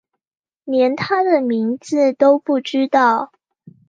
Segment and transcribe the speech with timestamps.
[0.63, 3.31] 连他的名字都不知道